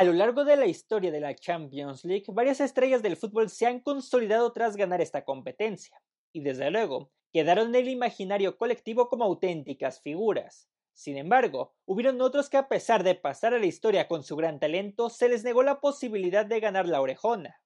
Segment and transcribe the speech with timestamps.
[0.00, 3.66] A lo largo de la historia de la Champions League, varias estrellas del fútbol se
[3.66, 6.00] han consolidado tras ganar esta competencia,
[6.32, 10.70] y desde luego, quedaron en el imaginario colectivo como auténticas figuras.
[10.94, 14.58] Sin embargo, hubieron otros que a pesar de pasar a la historia con su gran
[14.58, 17.60] talento, se les negó la posibilidad de ganar la orejona.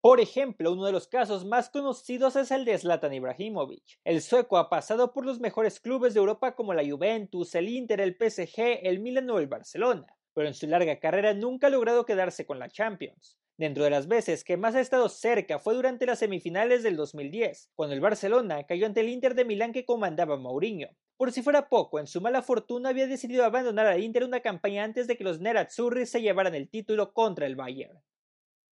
[0.00, 4.00] Por ejemplo, uno de los casos más conocidos es el de Zlatan Ibrahimovic.
[4.02, 8.00] El sueco ha pasado por los mejores clubes de Europa como la Juventus, el Inter,
[8.00, 12.06] el PSG, el Milan o el Barcelona, pero en su larga carrera nunca ha logrado
[12.06, 13.36] quedarse con la Champions.
[13.56, 17.72] Dentro de las veces que más ha estado cerca fue durante las semifinales del 2010,
[17.74, 20.90] cuando el Barcelona cayó ante el Inter de Milán que comandaba Mourinho.
[21.16, 24.84] Por si fuera poco, en su mala fortuna había decidido abandonar al Inter una campaña
[24.84, 27.98] antes de que los Nerazzurri se llevaran el título contra el Bayern.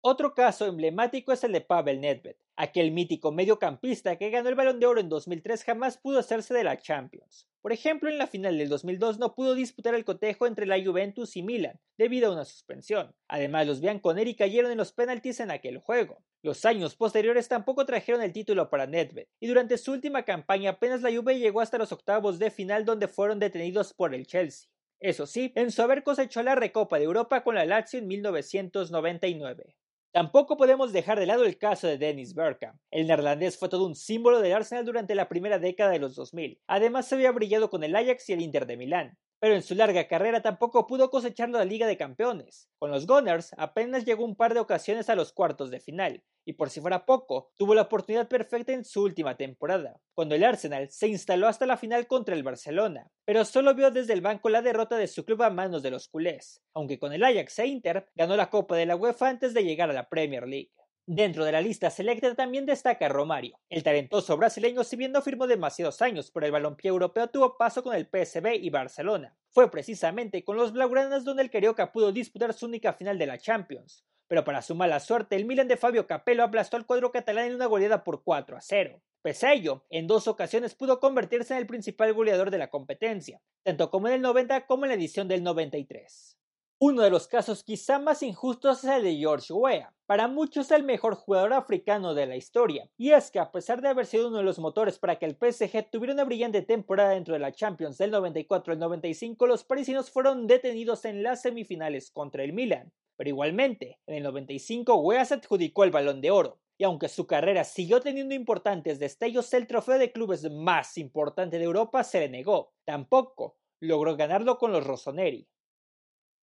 [0.05, 2.35] Otro caso emblemático es el de Pavel Nedved.
[2.57, 6.65] Aquel mítico mediocampista que ganó el Balón de Oro en 2003 jamás pudo hacerse de
[6.65, 7.47] la Champions.
[7.61, 11.37] Por ejemplo, en la final del 2002 no pudo disputar el cotejo entre la Juventus
[11.37, 13.15] y Milan, debido a una suspensión.
[13.29, 16.19] Además, los bianconeri cayeron en los penaltis en aquel juego.
[16.43, 21.03] Los años posteriores tampoco trajeron el título para Nedved, y durante su última campaña apenas
[21.03, 24.69] la Juve llegó hasta los octavos de final donde fueron detenidos por el Chelsea.
[24.99, 29.77] Eso sí, en su haber cosechó la Recopa de Europa con la Lazio en 1999.
[30.13, 32.79] Tampoco podemos dejar de lado el caso de Dennis Bergkamp.
[32.91, 36.61] El neerlandés fue todo un símbolo del Arsenal durante la primera década de los 2000.
[36.67, 40.07] Además, había brillado con el Ajax y el Inter de Milán pero en su larga
[40.07, 42.69] carrera tampoco pudo cosechar la Liga de Campeones.
[42.79, 46.53] Con los Gunners apenas llegó un par de ocasiones a los cuartos de final, y
[46.53, 50.91] por si fuera poco, tuvo la oportunidad perfecta en su última temporada, cuando el Arsenal
[50.91, 54.63] se instaló hasta la final contra el Barcelona, pero solo vio desde el banco la
[54.63, 58.07] derrota de su club a manos de los culés, aunque con el Ajax e Inter
[58.15, 60.71] ganó la Copa de la UEFA antes de llegar a la Premier League.
[61.07, 63.59] Dentro de la lista selecta también destaca Romario.
[63.69, 67.83] El talentoso brasileño, si bien no firmó demasiados años por el balompié europeo, tuvo paso
[67.83, 69.37] con el PSV y Barcelona.
[69.51, 73.39] Fue precisamente con los blaugranas donde el Carioca pudo disputar su única final de la
[73.39, 74.05] Champions.
[74.29, 77.57] Pero para su mala suerte, el Milan de Fabio Capello aplastó al cuadro catalán en
[77.57, 79.03] una goleada por 4 a 0.
[79.23, 83.43] Pese a ello, en dos ocasiones pudo convertirse en el principal goleador de la competencia,
[83.65, 86.39] tanto como en el 90 como en la edición del 93.
[86.85, 90.83] Uno de los casos quizá más injustos es el de George Weah, para muchos el
[90.83, 94.39] mejor jugador africano de la historia, y es que a pesar de haber sido uno
[94.39, 97.99] de los motores para que el PSG tuviera una brillante temporada dentro de la Champions
[97.99, 102.93] del 94 al 95, los parisinos fueron detenidos en las semifinales contra el Milan.
[103.17, 107.29] Pero igualmente, en el 95 Weah se adjudicó el balón de oro, y aunque su
[107.29, 112.29] carrera siguió teniendo importantes destellos, el trofeo de clubes más importante de Europa se le
[112.29, 112.73] negó.
[112.85, 115.47] Tampoco logró ganarlo con los Rossoneri.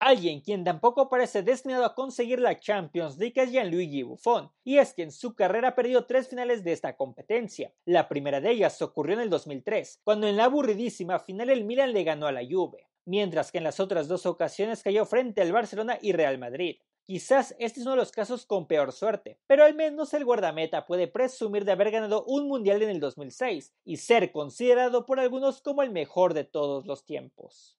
[0.01, 4.93] Alguien quien tampoco parece destinado a conseguir la Champions League es Gianluigi Buffon, y es
[4.93, 7.73] que en su carrera perdió tres finales de esta competencia.
[7.83, 11.91] La primera de ellas ocurrió en el 2003, cuando en la aburridísima final el Milan
[11.91, 15.51] le ganó a la Juve, mientras que en las otras dos ocasiones cayó frente al
[15.51, 16.77] Barcelona y Real Madrid.
[17.05, 20.85] Quizás este es uno de los casos con peor suerte, pero al menos el guardameta
[20.85, 25.61] puede presumir de haber ganado un mundial en el 2006 y ser considerado por algunos
[25.61, 27.78] como el mejor de todos los tiempos.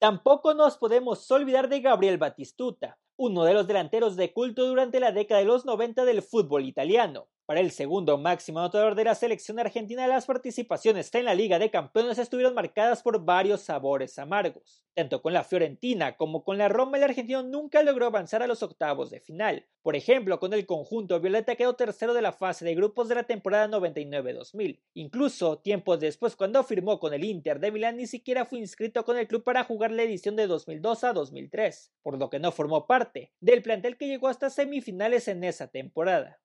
[0.00, 5.12] Tampoco nos podemos olvidar de Gabriel Batistuta, uno de los delanteros de culto durante la
[5.12, 7.28] década de los 90 del fútbol italiano.
[7.50, 11.68] Para el segundo máximo anotador de la selección argentina, las participaciones en la Liga de
[11.68, 14.84] Campeones estuvieron marcadas por varios sabores amargos.
[14.94, 18.62] Tanto con la Fiorentina como con la Roma, el argentino nunca logró avanzar a los
[18.62, 19.66] octavos de final.
[19.82, 23.24] Por ejemplo, con el conjunto violeta quedó tercero de la fase de grupos de la
[23.24, 24.78] temporada 99-2000.
[24.94, 29.18] Incluso, tiempos después, cuando firmó con el Inter de Milán, ni siquiera fue inscrito con
[29.18, 32.86] el club para jugar la edición de 2002 a 2003, por lo que no formó
[32.86, 36.38] parte del plantel que llegó hasta semifinales en esa temporada.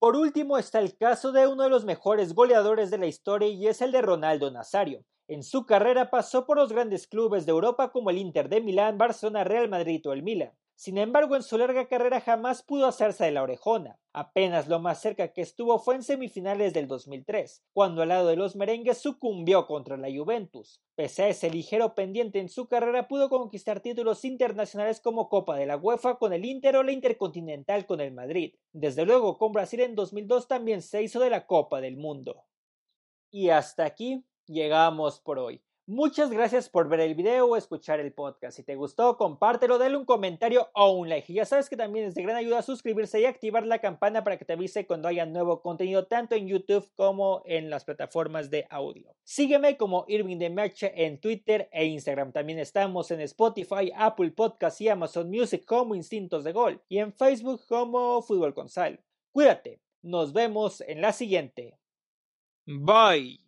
[0.00, 3.66] Por último está el caso de uno de los mejores goleadores de la historia y
[3.66, 5.04] es el de Ronaldo Nazario.
[5.26, 8.96] En su carrera pasó por los grandes clubes de Europa como el Inter de Milán,
[8.96, 10.52] Barcelona, Real Madrid o el Milan.
[10.78, 13.98] Sin embargo, en su larga carrera jamás pudo hacerse de la orejona.
[14.12, 18.36] Apenas lo más cerca que estuvo fue en semifinales del 2003, cuando al lado de
[18.36, 20.80] los merengues sucumbió contra la Juventus.
[20.94, 25.66] Pese a ese ligero pendiente en su carrera, pudo conquistar títulos internacionales como Copa de
[25.66, 28.54] la UEFA con el Inter o la Intercontinental con el Madrid.
[28.70, 32.44] Desde luego, con Brasil en 2002 también se hizo de la Copa del Mundo.
[33.32, 35.60] Y hasta aquí llegamos por hoy.
[35.90, 38.58] Muchas gracias por ver el video o escuchar el podcast.
[38.58, 41.32] Si te gustó, compártelo, dale un comentario o un like.
[41.32, 44.36] Y ya sabes que también es de gran ayuda suscribirse y activar la campana para
[44.36, 48.66] que te avise cuando haya nuevo contenido tanto en YouTube como en las plataformas de
[48.68, 49.16] audio.
[49.24, 52.32] Sígueme como Irving de Merche en Twitter e Instagram.
[52.32, 57.14] También estamos en Spotify, Apple Podcasts y Amazon Music como Instintos de Gol y en
[57.14, 59.00] Facebook como Fútbol con Sal.
[59.32, 59.80] Cuídate.
[60.02, 61.78] Nos vemos en la siguiente.
[62.66, 63.47] Bye.